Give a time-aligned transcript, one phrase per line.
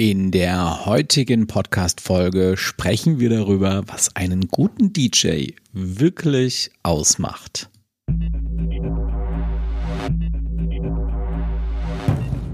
[0.00, 7.68] In der heutigen Podcast-Folge sprechen wir darüber, was einen guten DJ wirklich ausmacht.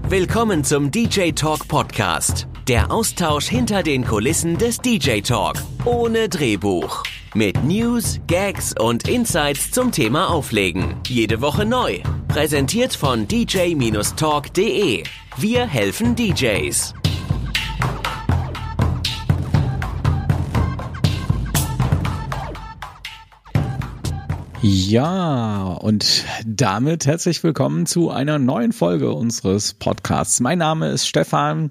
[0.09, 2.49] Willkommen zum DJ Talk Podcast.
[2.67, 5.55] Der Austausch hinter den Kulissen des DJ Talk.
[5.85, 7.03] Ohne Drehbuch.
[7.33, 10.95] Mit News, Gags und Insights zum Thema Auflegen.
[11.07, 11.99] Jede Woche neu.
[12.27, 15.03] Präsentiert von dj-talk.de.
[15.37, 16.93] Wir helfen DJs.
[24.63, 30.39] Ja, und damit herzlich willkommen zu einer neuen Folge unseres Podcasts.
[30.39, 31.69] Mein Name ist Stefan.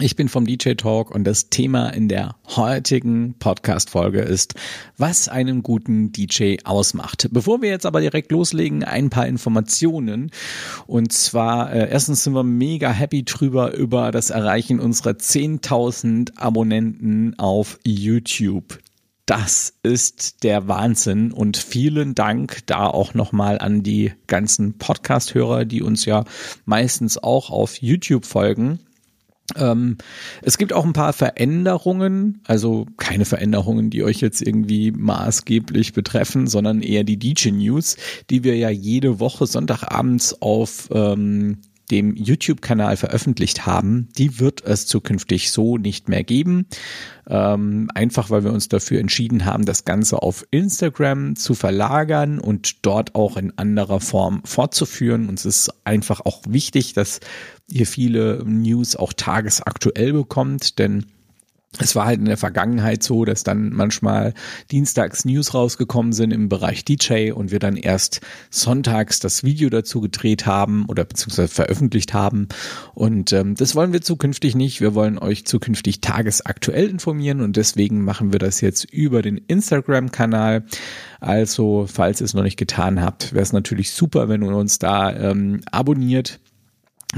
[0.00, 4.54] Ich bin vom DJ Talk und das Thema in der heutigen Podcast-Folge ist,
[4.96, 7.28] was einen guten DJ ausmacht.
[7.30, 10.30] Bevor wir jetzt aber direkt loslegen, ein paar Informationen.
[10.86, 17.38] Und zwar, äh, erstens sind wir mega happy drüber über das Erreichen unserer 10.000 Abonnenten
[17.38, 18.78] auf YouTube.
[19.26, 25.82] Das ist der Wahnsinn und vielen Dank da auch nochmal an die ganzen Podcast-Hörer, die
[25.82, 26.24] uns ja
[26.66, 28.80] meistens auch auf YouTube folgen.
[29.56, 29.96] Ähm,
[30.42, 36.46] es gibt auch ein paar Veränderungen, also keine Veränderungen, die euch jetzt irgendwie maßgeblich betreffen,
[36.46, 37.96] sondern eher die DJ News,
[38.28, 41.58] die wir ja jede Woche Sonntagabends auf ähm,
[41.90, 46.66] dem YouTube-Kanal veröffentlicht haben, die wird es zukünftig so nicht mehr geben.
[47.26, 52.84] Ähm, einfach weil wir uns dafür entschieden haben, das Ganze auf Instagram zu verlagern und
[52.84, 55.28] dort auch in anderer Form fortzuführen.
[55.28, 57.20] Uns ist einfach auch wichtig, dass
[57.70, 61.06] ihr viele News auch tagesaktuell bekommt, denn
[61.78, 64.34] es war halt in der Vergangenheit so, dass dann manchmal
[64.70, 70.00] dienstags News rausgekommen sind im Bereich DJ und wir dann erst sonntags das Video dazu
[70.00, 72.48] gedreht haben oder beziehungsweise veröffentlicht haben.
[72.94, 74.80] Und ähm, das wollen wir zukünftig nicht.
[74.80, 80.64] Wir wollen euch zukünftig tagesaktuell informieren und deswegen machen wir das jetzt über den Instagram-Kanal.
[81.20, 84.78] Also, falls ihr es noch nicht getan habt, wäre es natürlich super, wenn ihr uns
[84.78, 86.40] da ähm, abonniert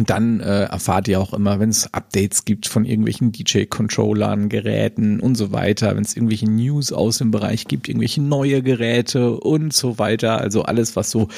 [0.05, 5.37] dann äh, erfahrt ihr auch immer, wenn es Updates gibt von irgendwelchen DJ-Controllern, Geräten und
[5.37, 9.99] so weiter, wenn es irgendwelche News aus dem Bereich gibt, irgendwelche neue Geräte und so
[9.99, 10.41] weiter.
[10.41, 11.29] Also alles, was so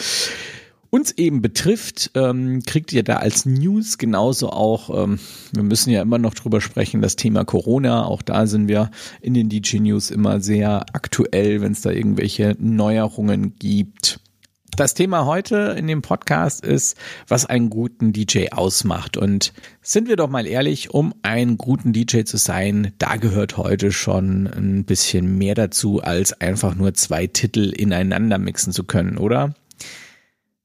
[0.91, 5.19] uns eben betrifft, ähm, kriegt ihr da als News genauso auch, ähm,
[5.52, 8.90] wir müssen ja immer noch drüber sprechen, das Thema Corona, auch da sind wir
[9.20, 14.20] in den DJ News immer sehr aktuell, wenn es da irgendwelche Neuerungen gibt.
[14.78, 16.97] Das Thema heute in dem Podcast ist,
[17.27, 19.16] was einen guten DJ ausmacht.
[19.16, 19.53] Und
[19.83, 24.47] sind wir doch mal ehrlich, um einen guten DJ zu sein, da gehört heute schon
[24.47, 29.53] ein bisschen mehr dazu, als einfach nur zwei Titel ineinander mixen zu können, oder?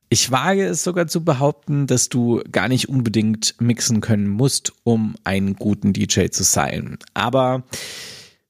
[0.10, 5.16] Ich wage es sogar zu behaupten, dass du gar nicht unbedingt mixen können musst, um
[5.24, 7.00] einen guten DJ zu sein.
[7.16, 7.64] Aber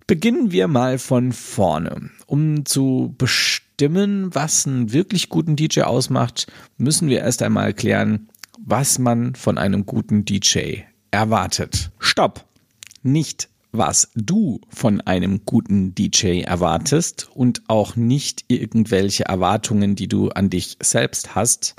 [0.07, 2.09] beginnen wir mal von vorne.
[2.25, 8.29] Um zu bestimmen, bestimmen, was einen wirklich guten DJ ausmacht, müssen wir erst einmal klären,
[8.57, 11.91] was man von einem guten DJ erwartet.
[11.99, 12.45] Stopp!
[13.01, 20.29] Nicht was du von einem guten DJ erwartest und auch nicht irgendwelche Erwartungen, die du
[20.29, 21.75] an dich selbst hast,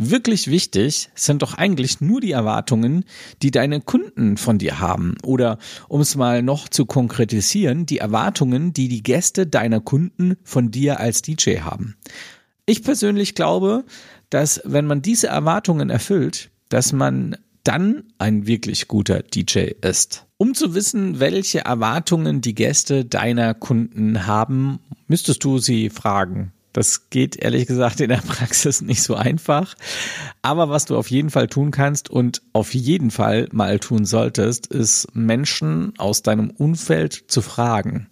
[0.00, 3.04] Wirklich wichtig sind doch eigentlich nur die Erwartungen,
[3.42, 5.16] die deine Kunden von dir haben.
[5.24, 10.70] Oder um es mal noch zu konkretisieren, die Erwartungen, die die Gäste deiner Kunden von
[10.70, 11.96] dir als DJ haben.
[12.64, 13.84] Ich persönlich glaube,
[14.30, 20.26] dass wenn man diese Erwartungen erfüllt, dass man dann ein wirklich guter DJ ist.
[20.36, 26.52] Um zu wissen, welche Erwartungen die Gäste deiner Kunden haben, müsstest du sie fragen.
[26.78, 29.74] Das geht ehrlich gesagt in der Praxis nicht so einfach.
[30.42, 34.68] Aber was du auf jeden Fall tun kannst und auf jeden Fall mal tun solltest,
[34.68, 38.06] ist Menschen aus deinem Umfeld zu fragen.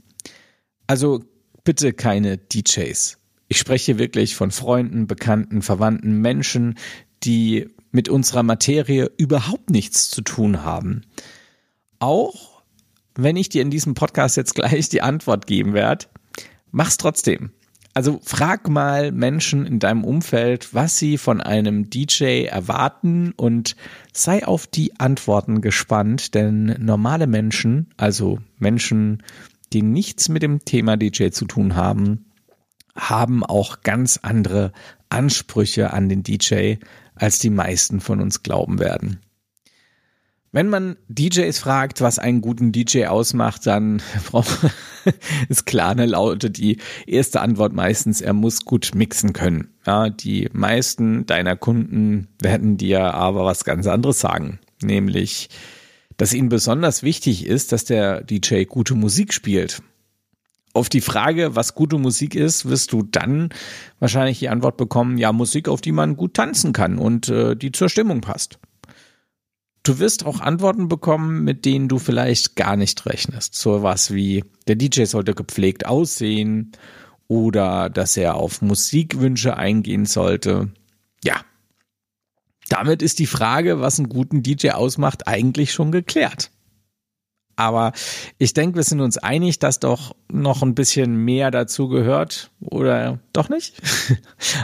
[0.88, 1.22] Also
[1.62, 3.18] bitte keine DJs.
[3.46, 6.74] Ich spreche wirklich von Freunden, Bekannten, Verwandten, Menschen,
[7.22, 11.02] die mit unserer Materie überhaupt nichts zu tun haben.
[12.00, 12.64] Auch
[13.14, 16.06] wenn ich dir in diesem Podcast jetzt gleich die Antwort geben werde,
[16.72, 17.52] mach's trotzdem.
[17.96, 23.74] Also frag mal Menschen in deinem Umfeld, was sie von einem DJ erwarten und
[24.12, 29.22] sei auf die Antworten gespannt, denn normale Menschen, also Menschen,
[29.72, 32.26] die nichts mit dem Thema DJ zu tun haben,
[32.94, 34.72] haben auch ganz andere
[35.08, 36.74] Ansprüche an den DJ,
[37.14, 39.20] als die meisten von uns glauben werden.
[40.56, 44.00] Wenn man DJs fragt, was einen guten DJ ausmacht, dann
[45.50, 49.68] ist klar, ne, lautet die erste Antwort meistens, er muss gut mixen können.
[49.86, 55.50] Ja, die meisten deiner Kunden werden dir aber was ganz anderes sagen, nämlich
[56.16, 59.82] dass ihnen besonders wichtig ist, dass der DJ gute Musik spielt.
[60.72, 63.50] Auf die Frage, was gute Musik ist, wirst du dann
[63.98, 67.72] wahrscheinlich die Antwort bekommen, ja, Musik, auf die man gut tanzen kann und äh, die
[67.72, 68.58] zur Stimmung passt.
[69.86, 73.54] Du wirst auch Antworten bekommen, mit denen du vielleicht gar nicht rechnest.
[73.54, 76.72] So was wie, der DJ sollte gepflegt aussehen
[77.28, 80.72] oder dass er auf Musikwünsche eingehen sollte.
[81.22, 81.40] Ja.
[82.68, 86.50] Damit ist die Frage, was einen guten DJ ausmacht, eigentlich schon geklärt.
[87.56, 87.92] Aber
[88.38, 92.50] ich denke, wir sind uns einig, dass doch noch ein bisschen mehr dazu gehört.
[92.60, 93.74] Oder doch nicht?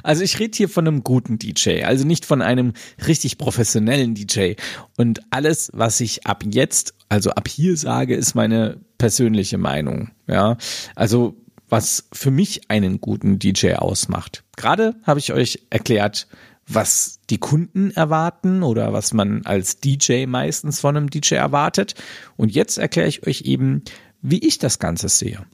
[0.02, 2.72] Also ich rede hier von einem guten DJ, also nicht von einem
[3.06, 4.54] richtig professionellen DJ.
[4.96, 10.10] Und alles, was ich ab jetzt, also ab hier sage, ist meine persönliche Meinung.
[10.26, 10.56] Ja,
[10.94, 11.36] also
[11.68, 14.44] was für mich einen guten DJ ausmacht.
[14.56, 16.26] Gerade habe ich euch erklärt,
[16.66, 21.94] was die Kunden erwarten oder was man als DJ meistens von einem DJ erwartet.
[22.36, 23.82] Und jetzt erkläre ich euch eben,
[24.20, 25.44] wie ich das Ganze sehe.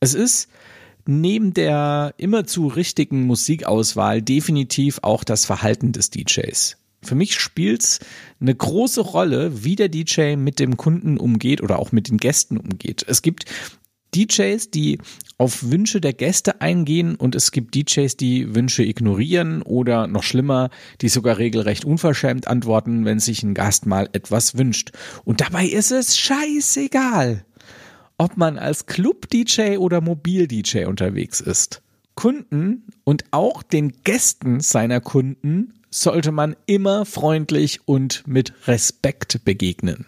[0.00, 0.48] Es ist
[1.06, 6.76] neben der immerzu richtigen Musikauswahl definitiv auch das Verhalten des DJs.
[7.04, 7.98] Für mich spielt's
[8.40, 12.56] eine große Rolle, wie der DJ mit dem Kunden umgeht oder auch mit den Gästen
[12.56, 13.04] umgeht.
[13.08, 13.46] Es gibt
[14.14, 14.98] DJs, die
[15.38, 20.70] auf Wünsche der Gäste eingehen und es gibt DJs, die Wünsche ignorieren oder noch schlimmer,
[21.00, 24.92] die sogar regelrecht unverschämt antworten, wenn sich ein Gast mal etwas wünscht.
[25.24, 27.44] Und dabei ist es scheißegal,
[28.18, 31.82] ob man als Club-DJ oder Mobil-DJ unterwegs ist.
[32.14, 40.06] Kunden und auch den Gästen seiner Kunden sollte man immer freundlich und mit Respekt begegnen.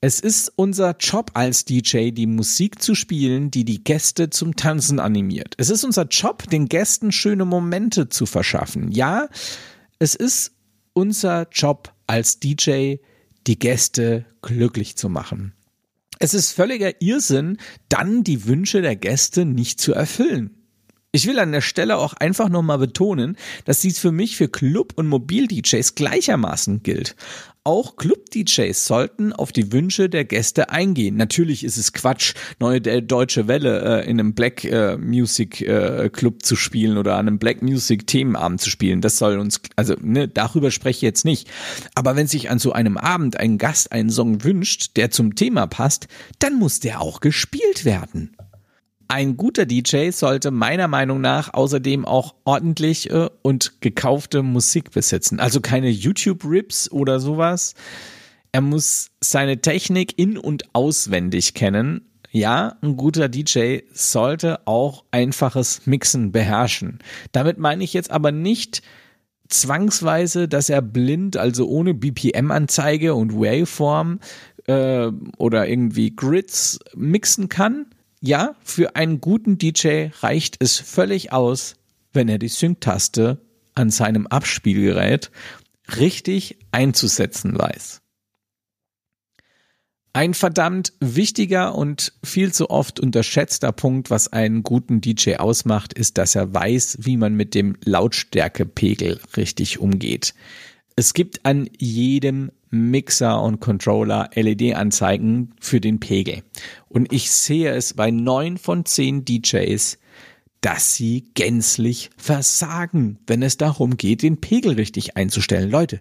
[0.00, 5.00] Es ist unser Job als DJ, die Musik zu spielen, die die Gäste zum Tanzen
[5.00, 5.54] animiert.
[5.58, 8.92] Es ist unser Job, den Gästen schöne Momente zu verschaffen.
[8.92, 9.28] Ja,
[9.98, 10.52] es ist
[10.92, 12.96] unser Job als DJ,
[13.48, 15.52] die Gäste glücklich zu machen.
[16.20, 17.58] Es ist völliger Irrsinn,
[17.88, 20.57] dann die Wünsche der Gäste nicht zu erfüllen.
[21.10, 24.92] Ich will an der Stelle auch einfach nochmal betonen, dass dies für mich für Club-
[24.96, 27.16] und Mobil-DJs gleichermaßen gilt.
[27.64, 31.16] Auch Club-DJs sollten auf die Wünsche der Gäste eingehen.
[31.16, 36.44] Natürlich ist es Quatsch, neue deutsche Welle äh, in einem Black äh, Music äh, Club
[36.44, 39.00] zu spielen oder an einem Black Music Themenabend zu spielen.
[39.00, 41.48] Das soll uns, also ne, darüber spreche ich jetzt nicht.
[41.94, 45.66] Aber wenn sich an so einem Abend ein Gast einen Song wünscht, der zum Thema
[45.66, 46.06] passt,
[46.38, 48.36] dann muss der auch gespielt werden.
[49.10, 53.08] Ein guter DJ sollte meiner Meinung nach außerdem auch ordentlich
[53.40, 55.40] und gekaufte Musik besitzen.
[55.40, 57.74] Also keine YouTube-Rips oder sowas.
[58.52, 62.02] Er muss seine Technik in- und auswendig kennen.
[62.30, 66.98] Ja, ein guter DJ sollte auch einfaches Mixen beherrschen.
[67.32, 68.82] Damit meine ich jetzt aber nicht
[69.48, 74.20] zwangsweise, dass er blind, also ohne BPM-Anzeige und Waveform
[74.66, 77.86] äh, oder irgendwie Grids mixen kann
[78.20, 81.76] ja, für einen guten DJ reicht es völlig aus,
[82.12, 83.40] wenn er die Sync-Taste
[83.74, 85.30] an seinem Abspielgerät
[85.96, 88.02] richtig einzusetzen weiß.
[90.12, 96.18] Ein verdammt wichtiger und viel zu oft unterschätzter Punkt, was einen guten DJ ausmacht, ist,
[96.18, 100.34] dass er weiß, wie man mit dem Lautstärkepegel richtig umgeht.
[100.96, 106.42] Es gibt an jedem Mixer und Controller LED-Anzeigen für den Pegel.
[106.88, 109.98] Und ich sehe es bei neun von zehn DJs,
[110.60, 115.70] dass sie gänzlich versagen, wenn es darum geht, den Pegel richtig einzustellen.
[115.70, 116.00] Leute,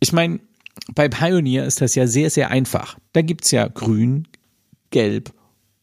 [0.00, 0.40] ich meine,
[0.94, 2.98] bei Pioneer ist das ja sehr, sehr einfach.
[3.12, 4.26] Da gibt's ja grün,
[4.90, 5.32] gelb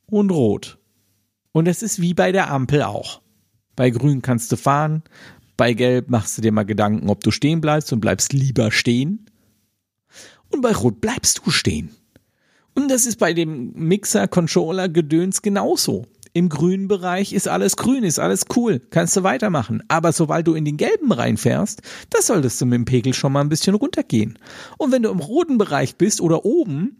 [0.08, 0.80] und rot.
[1.52, 3.22] Und es ist wie bei der Ampel auch.
[3.76, 5.04] Bei grün kannst du fahren,
[5.56, 9.26] bei gelb machst du dir mal Gedanken, ob du stehen bleibst und bleibst lieber stehen.
[10.50, 11.92] Und bei Rot bleibst du stehen.
[12.74, 16.06] Und das ist bei dem Mixer-Controller-Gedöns genauso.
[16.34, 19.82] Im grünen Bereich ist alles grün, ist alles cool, kannst du weitermachen.
[19.88, 23.42] Aber sobald du in den gelben reinfährst, da solltest du mit dem Pegel schon mal
[23.42, 24.38] ein bisschen runtergehen.
[24.78, 26.98] Und wenn du im roten Bereich bist oder oben,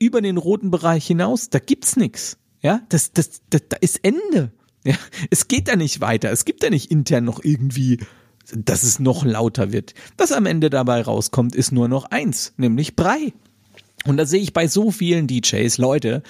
[0.00, 2.36] über den roten Bereich hinaus, da gibt's nix.
[2.60, 4.50] Ja, das, das, das, da ist Ende.
[4.84, 4.96] Ja,
[5.30, 6.32] es geht da nicht weiter.
[6.32, 8.00] Es gibt da nicht intern noch irgendwie
[8.54, 9.94] dass es noch lauter wird.
[10.16, 13.32] Was am Ende dabei rauskommt, ist nur noch eins, nämlich Brei.
[14.06, 16.22] Und da sehe ich bei so vielen DJs Leute,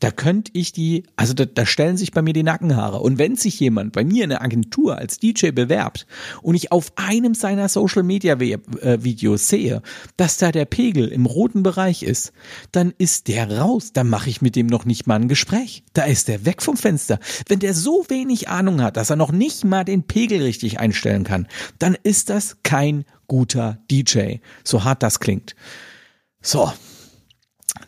[0.00, 3.00] da könnte ich die, also da, da stellen sich bei mir die Nackenhaare.
[3.00, 6.06] Und wenn sich jemand bei mir in der Agentur als DJ bewerbt
[6.42, 8.58] und ich auf einem seiner Social Media äh,
[9.04, 9.82] Videos sehe,
[10.16, 12.32] dass da der Pegel im roten Bereich ist,
[12.72, 13.92] dann ist der raus.
[13.92, 15.84] Dann mache ich mit dem noch nicht mal ein Gespräch.
[15.92, 17.20] Da ist der weg vom Fenster.
[17.46, 21.24] Wenn der so wenig Ahnung hat, dass er noch nicht mal den Pegel richtig einstellen
[21.24, 21.46] kann,
[21.78, 24.36] dann ist das kein guter DJ.
[24.64, 25.54] So hart das klingt.
[26.40, 26.72] So,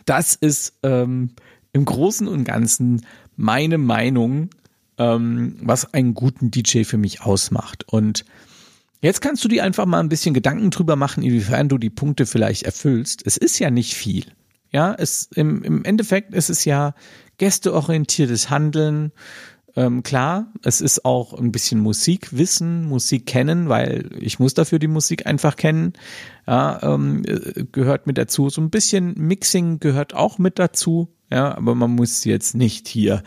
[0.04, 1.30] das ist ähm,
[1.72, 4.50] im Großen und Ganzen meine Meinung,
[4.98, 7.84] ähm, was einen guten DJ für mich ausmacht.
[7.88, 8.24] Und
[9.00, 12.26] jetzt kannst du dir einfach mal ein bisschen Gedanken drüber machen, inwiefern du die Punkte
[12.26, 13.26] vielleicht erfüllst.
[13.26, 14.26] Es ist ja nicht viel.
[14.70, 16.94] Ja, es, im, im Endeffekt ist es ja
[17.38, 19.12] gästeorientiertes Handeln.
[19.74, 24.78] Ähm, klar, es ist auch ein bisschen Musik wissen, Musik kennen, weil ich muss dafür
[24.78, 25.94] die Musik einfach kennen.
[26.46, 28.50] Ja, ähm, äh, gehört mit dazu.
[28.50, 31.08] So ein bisschen Mixing gehört auch mit dazu.
[31.32, 33.22] Ja, aber man muss jetzt nicht hier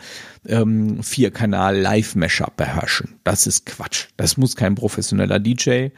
[0.46, 3.18] ähm, vier Kanal Live Mashup beherrschen.
[3.24, 4.06] Das ist Quatsch.
[4.16, 5.88] Das muss kein professioneller DJ.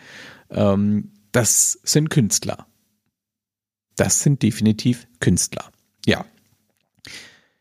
[0.49, 2.67] Ähm, das sind Künstler.
[3.97, 5.71] Das sind definitiv Künstler.
[6.07, 6.25] Ja.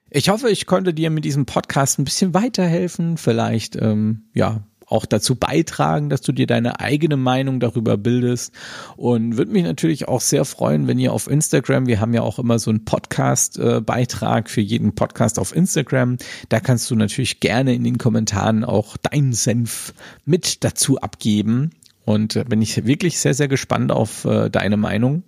[0.09, 5.06] Ich hoffe, ich konnte dir mit diesem Podcast ein bisschen weiterhelfen, vielleicht ähm, ja auch
[5.06, 8.53] dazu beitragen, dass du dir deine eigene Meinung darüber bildest.
[8.96, 12.39] Und würde mich natürlich auch sehr freuen, wenn ihr auf Instagram, wir haben ja auch
[12.39, 16.17] immer so einen Podcast-Beitrag äh, für jeden Podcast auf Instagram,
[16.50, 19.94] da kannst du natürlich gerne in den Kommentaren auch deinen Senf
[20.25, 21.72] mit dazu abgeben.
[22.06, 25.24] Und äh, bin ich wirklich sehr, sehr gespannt auf äh, deine Meinung.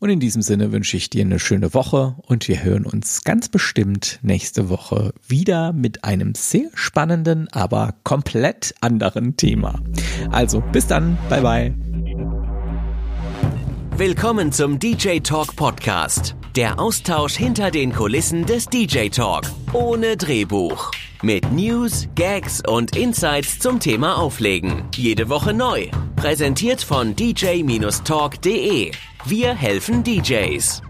[0.00, 3.50] Und in diesem Sinne wünsche ich dir eine schöne Woche und wir hören uns ganz
[3.50, 9.82] bestimmt nächste Woche wieder mit einem sehr spannenden, aber komplett anderen Thema.
[10.30, 11.74] Also bis dann, bye bye.
[13.98, 16.34] Willkommen zum DJ Talk Podcast.
[16.56, 19.42] Der Austausch hinter den Kulissen des DJ Talk.
[19.74, 20.92] Ohne Drehbuch.
[21.22, 24.84] Mit News, Gags und Insights zum Thema Auflegen.
[24.94, 25.90] Jede Woche neu.
[26.20, 28.92] Präsentiert von dj-talk.de.
[29.24, 30.89] Wir helfen DJs.